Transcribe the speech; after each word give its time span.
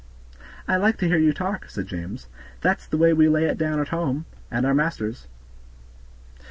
"I 0.67 0.77
like 0.77 0.97
to 0.97 1.05
hear 1.07 1.19
you 1.19 1.31
talk," 1.31 1.69
said 1.69 1.85
James, 1.85 2.25
"that's 2.59 2.87
the 2.87 2.97
way 2.97 3.13
we 3.13 3.29
lay 3.29 3.45
it 3.45 3.55
down 3.59 3.79
at 3.79 3.89
home, 3.89 4.25
at 4.51 4.65
our 4.65 4.73
master's." 4.73 5.27